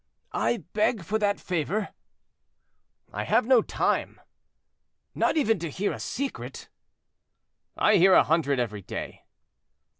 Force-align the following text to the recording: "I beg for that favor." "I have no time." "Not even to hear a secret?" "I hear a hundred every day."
"I 0.33 0.63
beg 0.73 1.03
for 1.03 1.19
that 1.19 1.39
favor." 1.39 1.89
"I 3.13 3.23
have 3.23 3.45
no 3.45 3.61
time." 3.61 4.19
"Not 5.13 5.37
even 5.37 5.59
to 5.59 5.69
hear 5.69 5.91
a 5.93 5.99
secret?" 5.99 6.69
"I 7.77 7.97
hear 7.97 8.13
a 8.15 8.23
hundred 8.23 8.57
every 8.57 8.81
day." 8.81 9.25